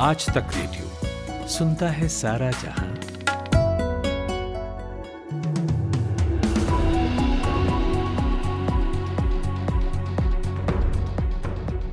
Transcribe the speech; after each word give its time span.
आज 0.00 0.26
तक 0.26 0.46
रेडियो। 0.56 1.48
सुनता 1.48 1.88
है 1.88 2.08
सारा 2.08 2.50
जहाँ। 2.50 2.94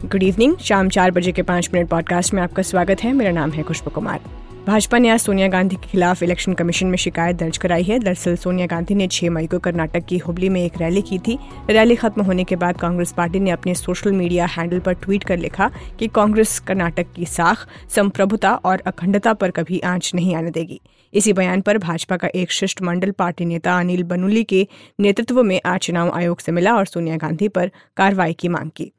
गुड 0.09 0.23
इवनिंग 0.23 0.57
शाम 0.57 0.89
चार 0.89 1.11
बजे 1.11 1.31
के 1.31 1.41
पाँच 1.41 1.69
मिनट 1.73 1.89
पॉडकास्ट 1.89 2.33
में 2.33 2.43
आपका 2.43 2.63
स्वागत 2.63 3.03
है। 3.03 3.13
मेरा 3.13 3.31
नाम 3.31 3.51
है 3.51 3.63
खुशबू 3.63 3.89
कुमार। 3.89 4.19
भाजपा 4.65 4.97
ने 4.97 5.09
आज 5.09 5.19
सोनिया 5.19 5.47
गांधी 5.47 5.75
के 5.75 5.87
खिलाफ 5.87 6.21
इलेक्शन 6.23 6.53
कमीशन 6.53 6.87
में 6.87 6.97
शिकायत 6.97 7.35
दर्ज 7.35 7.57
कराई 7.57 7.83
है। 7.83 7.99
दरअसल 7.99 8.35
सोनिया 8.35 8.67
गांधी 8.67 8.95
ने 8.95 9.07
6 9.07 9.29
मई 9.29 9.47
को 9.47 9.59
कर्नाटक 9.59 10.05
की 10.05 10.17
हुबली 10.17 10.49
में 10.49 10.61
एक 10.61 10.77
रैली 10.77 11.01
की 11.01 11.19
थी। 11.19 11.37
रैली 11.69 11.95
खत्म 11.95 12.21
होने 12.21 12.43
के 12.43 12.55
बाद 12.55 12.77
कांग्रेस 12.77 13.11
पार्टी 13.11 13.39
ने 13.39 13.51
अपने 13.51 13.75
सोशल 13.75 14.11
मीडिया 14.11 14.45
हैंडल 14.45 14.79
पर 14.79 14.93
ट्वीट 14.93 15.23
कर 15.23 15.37
लिखा 15.37 15.69
कि 15.99 16.07
कांग्रेस 16.07 16.59
कर्नाटक 16.59 17.13
की 17.15 17.25
साख, 17.25 17.67
संप्रभुता 17.89 18.55
और 18.55 18.81
अखंडता 18.85 19.33
पर 19.33 19.51
कभी 19.51 19.79
आँच 19.79 20.11
नहीं 20.15 20.35
आने 20.35 20.51
देगी। 20.51 20.81
इसी 21.13 21.33
बयान 21.33 21.61
पर 21.61 21.77
भाजपा 21.77 22.17
का 22.17 22.27
एक 22.35 22.51
शिष्टमंडल 22.51 23.11
पार्टी 23.11 23.45
नेता 23.45 23.79
अनिल 23.79 24.03
बनुली 24.03 24.43
के 24.43 24.67
नेतृत्व 24.99 25.43
में 25.43 25.59
आज 25.65 25.79
चुनाव 25.79 26.11
आयोग 26.11 26.39
से 26.39 26.51
मिला 26.51 26.75
और 26.75 26.85
सोनिया 26.85 27.17
गांधी 27.17 27.47
पर 27.47 27.71
कार्रवाई 27.97 28.33
की 28.33 28.47
मांग 28.47 28.71
की। 28.75 28.91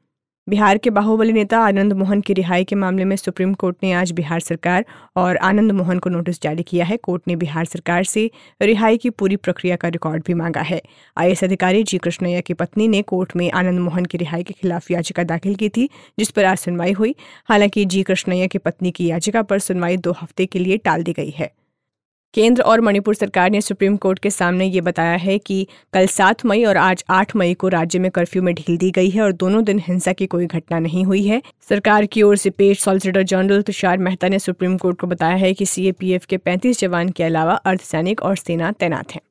बिहार 0.49 0.77
के 0.77 0.89
बाहुबली 0.89 1.33
नेता 1.33 1.59
आनंद 1.59 1.93
मोहन 1.93 2.21
की 2.21 2.33
रिहाई 2.33 2.63
के 2.63 2.75
मामले 2.75 3.05
में 3.05 3.15
सुप्रीम 3.15 3.53
कोर्ट 3.53 3.77
ने 3.83 3.91
आज 3.93 4.11
बिहार 4.11 4.39
सरकार 4.39 4.85
और 5.15 5.37
आनंद 5.37 5.71
मोहन 5.71 5.99
को 5.99 6.09
नोटिस 6.09 6.41
जारी 6.41 6.63
किया 6.63 6.85
है। 6.85 6.97
कोर्ट 6.97 7.23
ने 7.27 7.35
बिहार 7.35 7.65
सरकार 7.65 8.03
से 8.03 8.31
रिहाई 8.61 8.97
की 8.97 9.09
पूरी 9.09 9.35
प्रक्रिया 9.35 9.75
का 9.75 9.87
रिकॉर्ड 9.87 10.23
भी 10.27 10.33
मांगा 10.33 10.61
है। 10.61 10.81
आईएएस 11.17 11.43
अधिकारी 11.43 11.83
जी 11.83 11.97
कृष्णैया 11.97 12.41
की 12.41 12.53
पत्नी 12.53 12.87
ने 12.87 13.01
कोर्ट 13.01 13.35
में 13.35 13.51
आनंद 13.51 13.79
मोहन 13.79 14.05
की 14.05 14.17
रिहाई 14.17 14.43
के 14.43 14.53
खिलाफ 14.53 14.91
याचिका 14.91 15.23
दाखिल 15.23 15.55
की 15.55 15.69
थी, 15.69 15.89
जिस 16.19 16.31
पर 16.31 16.45
आज 16.45 16.57
सुनवाई 16.57 16.91
हुई। 16.91 17.15
हालाँकि 17.49 17.85
जी 17.85 18.03
कृष्णैया 18.03 18.47
की 18.47 18.57
पत्नी 18.57 18.91
की 18.91 19.07
याचिका 19.07 19.41
पर 19.41 19.59
सुनवाई 19.59 19.97
दो 19.97 20.11
हफ़्ते 20.11 20.45
के 20.45 20.59
लिए 20.59 20.77
टाल 20.77 21.03
दी 21.03 21.13
गई 21.13 21.29
है। 21.29 21.51
केंद्र 22.33 22.61
और 22.61 22.81
मणिपुर 22.81 23.15
सरकार 23.15 23.49
ने 23.49 23.61
सुप्रीम 23.61 23.95
कोर्ट 23.97 24.19
के 24.19 24.29
सामने 24.29 24.65
ये 24.65 24.81
बताया 24.81 25.15
है 25.15 25.37
कि 25.37 25.67
कल 25.93 26.07
सात 26.07 26.45
मई 26.45 26.63
और 26.63 26.77
आज 26.77 27.03
आठ 27.09 27.35
मई 27.35 27.53
को 27.53 27.67
राज्य 27.67 27.99
में 27.99 28.09
कर्फ्यू 28.11 28.41
में 28.43 28.53
ढील 28.55 28.77
दी 28.77 28.91
गई 28.91 29.09
है 29.09 29.21
और 29.21 29.31
दोनों 29.33 29.63
दिन 29.63 29.79
हिंसा 29.79 30.13
की 30.13 30.25
कोई 30.25 30.45
घटना 30.45 30.79
नहीं 30.79 31.03
हुई 31.05 31.23
है। 31.23 31.41
सरकार 31.69 32.05
की 32.05 32.21
ओर 32.21 32.35
से 32.35 32.49
पेश 32.49 32.79
सॉलिसिटर 32.79 33.23
जनरल 33.23 33.61
तुषार 33.61 33.97
मेहता 33.97 34.27
ने 34.27 34.39
सुप्रीम 34.39 34.77
कोर्ट 34.77 34.99
को 34.99 35.07
बताया 35.07 35.35
है 35.35 35.53
कि 35.53 35.65
सीएपीएफ 35.65 36.25
के 36.25 36.37
35 36.37 36.79
जवान 36.79 37.09
के 37.09 37.23
अलावा 37.23 37.53
अर्धसैनिक 37.53 38.21
और 38.21 38.35
सेना 38.35 38.71
तैनात 38.71 39.15
हैं। 39.15 39.21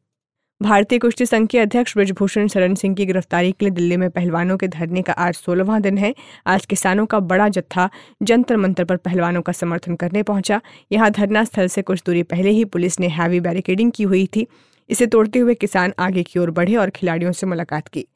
भारतीय 0.62 0.98
कुश्ती 0.98 1.26
संघ 1.26 1.46
के 1.48 1.58
अध्यक्ष 1.58 1.96
ब्रजभूषण 1.96 2.46
शरण 2.48 2.74
सिंह 2.74 2.94
की 2.94 3.06
गिरफ्तारी 3.06 3.50
के 3.52 3.64
लिए 3.64 3.70
दिल्ली 3.70 3.96
में 3.96 4.08
पहलवानों 4.10 4.56
के 4.56 4.68
धरने 4.68 5.02
का 5.02 5.12
आज 5.12 5.34
सोलहवां 5.34 5.80
दिन 5.82 5.98
है। 5.98 6.14
आज 6.46 6.66
किसानों 6.66 7.04
का 7.06 7.20
बड़ा 7.20 7.48
जत्था 7.48 7.88
जंतर 8.22 8.56
मंतर 8.56 8.84
पर 8.84 8.96
पहलवानों 8.96 9.42
का 9.42 9.52
समर्थन 9.52 9.96
करने 9.96 10.22
पहुँचा। 10.22 10.60
यहाँ 10.92 11.10
धरना 11.10 11.44
स्थल 11.44 11.66
से 11.66 11.82
कुछ 11.82 12.02
दूरी 12.06 12.22
पहले 12.22 12.50
ही 12.50 12.64
पुलिस 12.64 13.00
ने 13.00 13.08
हैवी 13.08 13.40
बैरिकेडिंग 13.40 13.92
की 13.92 14.04
हुई 14.04 14.26
थी। 14.36 14.46
इसे 14.90 15.06
तोड़ते 15.06 15.38
हुए 15.38 15.54
किसान 15.54 15.92
आगे 15.98 16.22
की 16.22 16.38
ओर 16.38 16.50
बढ़े 16.50 16.76
और 16.76 16.90
खिलाड़ियों 16.90 17.32
से 17.32 17.46
मुलाकात 17.46 17.88
की। 17.88 18.06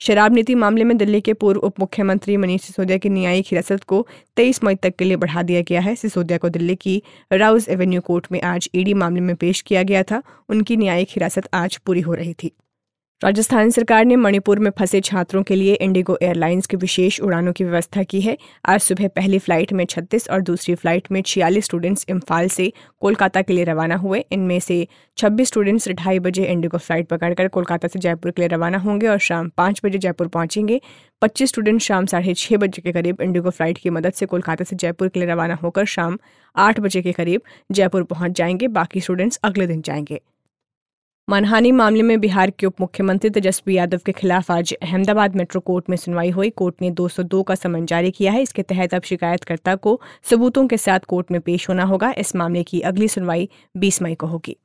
शराब 0.00 0.34
नीति 0.34 0.54
मामले 0.54 0.84
में 0.84 0.96
दिल्ली 0.96 1.20
के 1.20 1.32
पूर्व 1.32 1.60
उप 1.60 1.80
मुख्यमंत्री 1.80 2.36
मनीष 2.36 2.62
सिसोदिया 2.62 2.98
की 2.98 3.08
न्यायिक 3.08 3.46
हिरासत 3.46 3.84
को 3.84 4.06
23 4.36 4.64
मई 4.64 4.74
तक 4.74 4.96
के 4.96 5.04
लिए 5.04 5.16
बढ़ा 5.16 5.42
दिया 5.42 5.62
गया 5.62 5.80
है। 5.80 5.94
सिसोदिया 5.94 6.38
को 6.38 6.48
दिल्ली 6.48 6.76
की 6.76 7.02
राउज 7.32 7.66
एवेन्यू 7.68 8.00
कोर्ट 8.00 8.26
में 8.32 8.40
आज 8.42 8.68
ईडी 8.74 8.94
मामले 8.94 9.20
में 9.20 9.36
पेश 9.36 9.60
किया 9.60 9.82
गया 9.82 10.02
था। 10.02 10.22
उनकी 10.48 10.76
न्यायिक 10.76 11.08
हिरासत 11.10 11.48
आज 11.54 11.76
पूरी 11.76 12.00
हो 12.00 12.14
रही 12.14 12.34
थी। 12.34 12.52
राजस्थान 13.22 13.70
सरकार 13.70 14.04
ने 14.04 14.16
मणिपुर 14.16 14.58
में 14.58 14.70
फंसे 14.70 15.00
छात्रों 15.00 15.42
के 15.42 15.54
लिए 15.54 15.72
इंडिगो 15.74 16.16
एयरलाइंस 16.22 16.66
की 16.66 16.76
विशेष 16.76 17.20
उड़ानों 17.20 17.52
की 17.52 17.64
व्यवस्था 17.64 18.02
की 18.02 18.20
है। 18.20 18.36
आज 18.64 18.80
सुबह 18.80 19.08
पहली 19.08 19.38
फ़्लाइट 19.38 19.72
में 19.72 19.84
36 19.84 20.28
और 20.30 20.40
दूसरी 20.40 20.74
फ़्लाइट 20.74 21.10
में 21.12 21.20
46 21.22 21.64
स्टूडेंट्स 21.64 22.06
इम्फाल 22.08 22.48
से 22.48 22.72
कोलकाता 23.00 23.42
के 23.42 23.52
लिए 23.52 23.64
रवाना 23.64 23.96
हुए। 23.96 24.24
इनमें 24.32 24.60
से 24.60 24.86
26 25.18 25.48
स्टूडेंट्स 25.48 25.88
ढाई 25.88 26.18
बजे 26.18 26.44
इंडिगो 26.44 26.78
फ़्लाइट 26.78 27.08
पकड़कर 27.08 27.48
कोलकाता 27.48 27.88
से 27.88 27.98
जयपुर 27.98 28.30
के 28.30 28.42
लिए 28.42 28.48
रवाना 28.48 28.78
होंगे 28.78 29.08
और 29.08 29.18
शाम 29.18 29.48
पाँच 29.56 29.80
बजे 29.84 29.98
जयपुर 29.98 30.28
पहुँचेंगे। 30.28 30.80
पच्चीस 31.22 31.48
स्टूडेंट 31.48 31.80
शाम 31.80 32.06
साढ़े 32.06 32.34
छः 32.34 32.56
बजे 32.56 32.82
के 32.82 32.92
करीब 32.92 33.20
इंडिगो 33.20 33.50
फ़्लाइट 33.50 33.78
की 33.78 33.90
मदद 33.90 34.12
से 34.12 34.26
कोलकाता 34.26 34.64
से 34.64 34.76
जयपुर 34.76 35.08
के 35.08 35.20
लिए 35.20 35.28
रवाना 35.28 35.54
होकर 35.54 35.84
शाम 35.96 36.18
आठ 36.56 36.80
बजे 36.80 37.02
के 37.02 37.12
करीब 37.12 37.40
जयपुर 37.72 38.02
पहुँच 38.04 38.38
जाएँगे। 38.38 38.68
बाकी 38.68 39.00
स्टूडेंट्स 39.00 39.40
अगले 39.44 39.66
दिन 39.66 39.82
जाएँगे। 39.82 40.20
मानहानि 41.30 41.72
मामले 41.72 42.02
में 42.02 42.20
बिहार 42.20 42.50
के 42.50 42.66
उप 42.66 42.80
मुख्यमंत्री 42.80 43.30
तेजस्वी 43.30 43.76
यादव 43.76 44.00
के 44.06 44.12
खिलाफ 44.12 44.50
आज 44.50 44.72
अहमदाबाद 44.82 45.36
मेट्रो 45.36 45.60
कोर्ट 45.60 45.90
में 45.90 45.96
सुनवाई 45.96 46.30
हुई। 46.30 46.50
कोर्ट 46.50 46.74
ने 46.82 46.90
202 46.90 47.42
का 47.42 47.54
समन 47.54 47.86
जारी 47.86 48.10
किया 48.10 48.32
है। 48.32 48.42
इसके 48.42 48.62
तहत 48.62 48.94
अब 48.94 49.02
शिकायतकर्ता 49.02 49.74
को 49.74 50.00
सबूतों 50.30 50.66
के 50.66 50.76
साथ 50.76 51.00
कोर्ट 51.00 51.30
में 51.30 51.40
पेश 51.40 51.68
होना 51.68 51.84
होगा। 51.84 52.14
इस 52.18 52.36
मामले 52.36 52.62
की 52.62 52.80
अगली 52.80 53.08
सुनवाई 53.08 53.48
20 53.76 54.02
मई 54.02 54.14
को 54.14 54.26
होगी। 54.26 54.56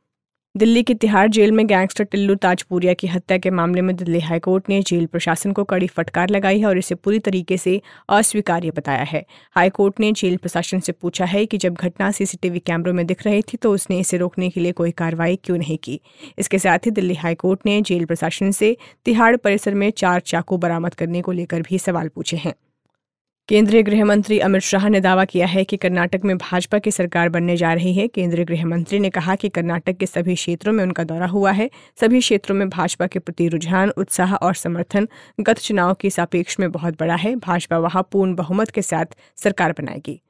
दिल्ली 0.55 0.81
की 0.83 0.93
तिहाड़ 0.93 1.27
जेल 1.27 1.51
में 1.51 1.65
गैंगस्टर 1.67 2.03
टिल्लू 2.03 2.33
ताजपुरिया 2.35 2.93
की 2.93 3.07
हत्या 3.07 3.37
के 3.37 3.49
मामले 3.49 3.81
में 3.81 3.95
दिल्ली 3.95 4.19
हाईकोर्ट 4.19 4.69
ने 4.69 4.81
जेल 4.81 5.05
प्रशासन 5.05 5.51
को 5.51 5.63
कड़ी 5.63 5.87
फटकार 5.87 6.29
लगाई 6.29 6.59
है 6.59 6.65
और 6.65 6.77
इसे 6.77 6.95
पूरी 6.95 7.19
तरीके 7.19 7.57
से 7.57 7.81
अस्वीकार्य 8.09 8.71
बताया 8.71 9.03
है। 9.03 9.25
हाईकोर्ट 9.55 9.99
ने 9.99 10.11
जेल 10.11 10.37
प्रशासन 10.37 10.79
से 10.79 10.91
पूछा 10.91 11.25
है 11.25 11.45
कि 11.45 11.57
जब 11.57 11.73
घटना 11.73 12.11
सीसीटीवी 12.11 12.59
कैमरों 12.59 12.93
में 12.93 13.05
दिख 13.05 13.25
रही 13.25 13.41
थी 13.41 13.57
तो 13.57 13.71
उसने 13.73 13.99
इसे 13.99 14.17
रोकने 14.17 14.49
के 14.49 14.59
लिए 14.59 14.71
कोई 14.71 14.91
कार्रवाई 14.91 15.39
क्यों 15.43 15.57
नहीं 15.57 15.77
की। 15.77 15.99
इसके 16.39 16.59
साथ 16.59 16.85
ही 16.85 16.91
दिल्ली 16.91 17.13
हाईकोर्ट 17.13 17.65
ने 17.65 17.81
जेल 17.81 18.05
प्रशासन 18.05 18.51
से 18.51 18.75
तिहाड़ 19.05 19.35
परिसर 19.37 19.73
में 19.73 19.89
चार 19.91 20.19
चाकू 20.19 20.57
बरामद 20.57 20.93
करने 20.93 21.21
को 21.21 21.31
लेकर 21.31 21.61
भी 21.61 21.79
सवाल 21.79 22.07
पूछे 22.07 22.37
हैं। 22.37 22.53
केंद्रीय 23.49 23.83
गृह 23.83 24.05
मंत्री 24.05 24.39
अमित 24.39 24.61
शाह 24.61 24.87
ने 24.89 24.99
दावा 24.99 25.25
किया 25.25 25.47
है 25.47 25.63
कि 25.63 25.77
कर्नाटक 25.77 26.21
में 26.25 26.37
भाजपा 26.37 26.79
की 26.79 26.91
सरकार 26.91 27.29
बनने 27.29 27.57
जा 27.57 27.73
रही 27.73 27.93
है। 27.93 28.07
केंद्रीय 28.07 28.45
गृह 28.45 28.65
मंत्री 28.65 28.99
ने 28.99 29.09
कहा 29.09 29.35
कि 29.35 29.49
कर्नाटक 29.49 29.97
के 29.97 30.05
सभी 30.05 30.35
क्षेत्रों 30.35 30.73
में 30.73 30.83
उनका 30.83 31.03
दौरा 31.03 31.27
हुआ 31.27 31.51
है। 31.51 31.69
सभी 31.99 32.19
क्षेत्रों 32.19 32.55
में 32.55 32.69
भाजपा 32.69 33.07
के 33.07 33.19
प्रति 33.19 33.47
रुझान, 33.47 33.89
उत्साह 33.89 34.35
और 34.35 34.53
समर्थन 34.53 35.07
गत 35.39 35.59
चुनाव 35.59 35.93
के 35.93 36.09
सापेक्ष 36.09 36.59
में 36.59 36.71
बहुत 36.71 36.99
बड़ा 36.99 37.15
है। 37.15 37.35
भाजपा 37.35 37.77
वहाँ 37.77 38.07
पूर्ण 38.11 38.35
बहुमत 38.35 38.69
के 38.69 38.81
साथ 38.81 39.05
सरकार 39.37 39.71
बनाएगी। 39.71 40.21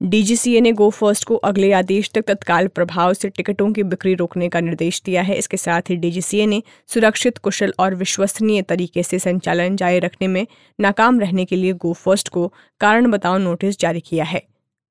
डीजीसीए 0.00 0.60
ने 0.60 0.70
गो 0.72 0.88
फ़र्स्ट 0.90 1.24
को 1.24 1.34
अगले 1.34 1.70
आदेश 1.72 2.10
तक 2.14 2.22
तत्काल 2.22 2.66
प्रभाव 2.68 3.12
से 3.12 3.28
टिकटों 3.28 3.72
की 3.72 3.82
बिक्री 3.82 4.14
रोकने 4.14 4.48
का 4.48 4.60
निर्देश 4.60 5.00
दिया 5.04 5.22
है। 5.22 5.34
इसके 5.34 5.56
साथ 5.56 5.90
ही 5.90 5.96
डीजीसीए 5.96 6.46
ने 6.46 6.62
सुरक्षित, 6.86 7.38
कुशल 7.38 7.72
और 7.78 7.94
विश्वसनीय 7.94 8.62
तरीके 8.62 9.02
से 9.02 9.18
संचालन 9.18 9.76
जारी 9.76 9.98
रखने 9.98 10.28
में 10.28 10.46
नाकाम 10.78 11.20
रहने 11.20 11.44
के 11.44 11.56
लिए 11.56 11.72
गो 11.72 11.92
फ़र्स्ट 11.92 12.28
को 12.28 12.52
कारण 12.80 13.10
बताओ 13.10 13.38
नोटिस 13.38 13.78
जारी 13.78 14.00
किया 14.00 14.24
है। 14.24 14.42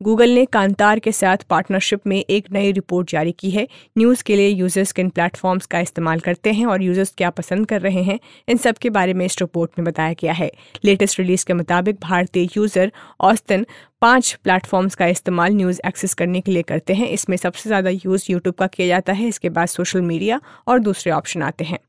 गूगल 0.05 0.29
ने 0.29 0.43
कांतार 0.45 0.99
के 0.99 1.11
साथ 1.11 1.43
पार्टनरशिप 1.49 2.07
में 2.07 2.17
एक 2.19 2.51
नई 2.53 2.71
रिपोर्ट 2.71 3.09
जारी 3.09 3.31
की 3.31 3.49
है। 3.51 3.67
न्यूज़ 3.97 4.23
के 4.23 4.35
लिए 4.35 4.49
यूज़र्स 4.49 4.91
किन 4.91 5.09
प्लेटफॉर्म्स 5.09 5.65
का 5.65 5.79
इस्तेमाल 5.79 6.19
करते 6.19 6.51
हैं 6.51 6.65
और 6.65 6.81
यूज़र्स 6.83 7.13
क्या 7.17 7.29
पसंद 7.29 7.65
कर 7.67 7.81
रहे 7.81 8.03
हैं, 8.03 8.19
इन 8.47 8.57
सब 8.57 8.77
के 8.77 8.89
बारे 8.89 9.13
में 9.13 9.25
इस 9.25 9.37
रिपोर्ट 9.41 9.71
में 9.79 9.85
बताया 9.85 10.13
गया 10.13 10.33
है। 10.33 10.51
लेटेस्ट 10.85 11.19
रिलीज़ 11.19 11.45
के 11.45 11.53
मुताबिक 11.53 11.99
भारतीय 12.01 12.47
यूज़र 12.57 12.91
औसतन 13.21 13.65
पाँच 14.01 14.33
प्लेटफॉर्म्स 14.43 14.95
का 14.95 15.07
इस्तेमाल 15.07 15.53
न्यूज़ 15.53 15.81
एक्सेस 15.87 16.13
करने 16.13 16.41
के 16.41 16.51
लिए 16.51 16.63
करते 16.63 16.93
हैं। 16.93 17.09
इसमें 17.09 17.37
सबसे 17.37 17.69
ज़्यादा 17.69 17.89
यूज़ 17.89 18.25
यूट्यूब 18.29 18.55
का 18.55 18.67
किया 18.67 18.87
जाता 18.87 19.13
है, 19.13 19.27
इसके 19.27 19.49
बाद 19.49 19.67
सोशल 19.67 20.01
मीडिया 20.03 20.39
और 20.67 20.79
दूसरे 20.79 21.11
ऑप्शन 21.11 21.41
आते 21.43 21.63
हैं। 21.63 21.79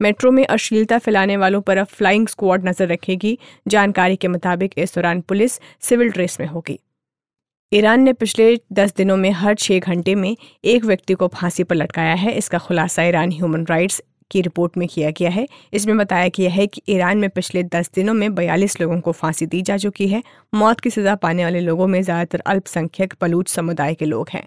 मेट्रो 0.00 0.30
में 0.30 0.44
अश्लीलता 0.46 0.98
फैलाने 0.98 1.36
वालों 1.36 1.60
पर 1.60 1.76
अब 1.76 1.86
फ्लाइंग 1.88 2.26
स्क्वाड 2.28 2.68
नज़र 2.68 2.88
रखेगी। 2.88 3.38
जानकारी 3.68 4.16
के 4.16 4.28
मुताबिक 4.28 4.78
इस 4.78 4.94
दौरान 4.94 5.20
पुलिस 5.20 5.60
सिविल 5.80 6.10
ड्रेस 6.10 6.36
में 6.40 6.46
होगी। 6.46 6.78
ईरान 7.72 8.00
ने 8.00 8.12
पिछले 8.12 8.56
दस 8.72 8.92
दिनों 8.96 9.16
में 9.16 9.30
हर 9.30 9.54
छः 9.54 9.78
घंटे 9.78 10.14
में 10.14 10.36
एक 10.64 10.84
व्यक्ति 10.84 11.14
को 11.14 11.28
फांसी 11.28 11.64
पर 11.64 11.74
लटकाया 11.74 12.14
है। 12.14 12.32
इसका 12.32 12.58
खुलासा 12.58 13.02
ईरान 13.02 13.32
ह्यूमन 13.32 13.64
राइट्स 13.66 14.00
की 14.30 14.40
रिपोर्ट 14.40 14.76
में 14.76 14.86
किया 14.88 15.10
गया 15.10 15.30
है। 15.30 15.46
इसमें 15.72 15.96
बताया 15.98 16.28
गया 16.28 16.50
है 16.50 16.66
कि 16.66 16.82
ईरान 16.88 17.18
में 17.18 17.28
पिछले 17.30 17.62
दस 17.64 17.90
दिनों 17.94 18.14
में 18.14 18.34
बयालीस 18.34 18.80
लोगों 18.80 19.00
को 19.00 19.12
फांसी 19.12 19.46
दी 19.46 19.62
जा 19.62 19.76
चुकी 19.76 20.08
है। 20.08 20.22
मौत 20.54 20.80
की 20.80 20.90
सजा 20.90 21.14
पाने 21.14 21.44
वाले 21.44 21.60
लोगों 21.60 21.86
में 21.86 22.00
ज़्यादातर 22.02 22.42
अल्पसंख्यक 22.46 23.14
बलूच 23.20 23.48
समुदाय 23.48 23.94
के 23.94 24.04
लोग 24.04 24.28
हैं। 24.32 24.46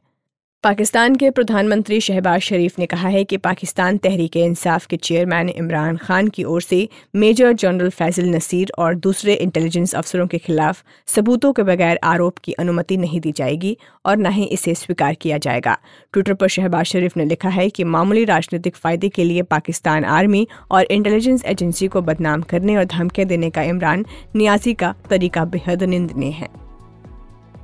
पाकिस्तान 0.63 1.15
के 1.15 1.29
प्रधानमंत्री 1.31 1.99
शहबाज 2.01 2.41
शरीफ 2.41 2.79
ने 2.79 2.85
कहा 2.85 3.09
है 3.09 3.23
कि 3.23 3.37
पाकिस्तान 3.37 3.97
तहरीक 3.97 4.35
इंसाफ 4.37 4.85
के 4.85 4.97
चेयरमैन 4.97 5.49
इमरान 5.49 5.97
खान 5.97 6.27
की 6.27 6.43
ओर 6.43 6.61
से 6.61 6.89
मेजर 7.15 7.53
जनरल 7.53 7.89
फैजल 7.89 8.25
नसीर 8.25 8.71
और 8.79 8.95
दूसरे 8.95 9.33
इंटेलिजेंस 9.33 9.95
अफसरों 9.95 10.27
के 10.27 10.37
खिलाफ 10.37 10.83
सबूतों 11.07 11.53
के 11.53 11.63
बगैर 11.63 11.99
आरोप 12.03 12.37
की 12.37 12.53
अनुमति 12.53 12.97
नहीं 12.97 13.21
दी 13.21 13.31
जाएगी 13.31 13.77
और 14.05 14.17
न 14.17 14.31
ही 14.31 14.43
इसे 14.43 14.75
स्वीकार 14.75 15.13
किया 15.13 15.37
जाएगा। 15.37 15.77
ट्विटर 16.13 16.33
पर 16.33 16.47
शहबाज 16.47 16.85
शरीफ 16.85 17.17
ने 17.17 17.25
लिखा 17.25 17.49
है 17.49 17.69
कि 17.69 17.83
मामूली 17.83 18.25
राजनीतिक 18.25 18.75
फ़ायदे 18.75 19.09
के 19.09 19.23
लिए 19.23 19.41
पाकिस्तान 19.41 20.05
आर्मी 20.05 20.47
और 20.71 20.83
इंटेलिजेंस 20.83 21.45
एजेंसी 21.45 21.87
को 21.87 22.01
बदनाम 22.01 22.41
करने 22.41 22.77
और 22.77 22.85
धमकियाँ 22.85 23.27
देने 23.27 23.49
का 23.49 23.63
इमरान 23.63 24.05
नियाजी 24.35 24.73
का 24.73 24.95
तरीका 25.09 25.45
बेहद 25.45 25.83
निंदनीय 25.83 26.31
है। 26.31 26.68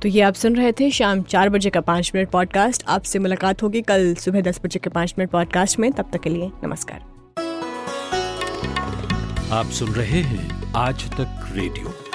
तो 0.02 0.08
ये 0.08 0.20
आप 0.20 0.34
सुन 0.34 0.56
रहे 0.56 0.72
थे 0.72 0.90
शाम 0.90 1.22
चार 1.22 1.48
बजे 1.48 1.70
का 1.70 1.80
पाँच 1.80 2.12
मिनट 2.14 2.30
पॉडकास्ट। 2.30 2.84
आपसे 2.88 3.18
मुलाकात 3.18 3.62
होगी 3.62 3.82
कल 3.82 4.14
सुबह 4.14 4.40
दस 4.40 4.60
बजे 4.64 4.78
के 4.78 4.90
पाँच 4.90 5.14
मिनट 5.18 5.30
पॉडकास्ट 5.30 5.78
में। 5.78 5.92
तब 5.92 6.10
तक 6.12 6.20
के 6.20 6.30
लिए 6.30 6.50
नमस्कार। 6.64 7.04
आप 9.52 9.66
सुन 9.66 9.90
रहे 9.90 10.20
हैं 10.22 10.72
आज 10.76 11.04
तक 11.10 11.52
रेडियो। 11.52 12.05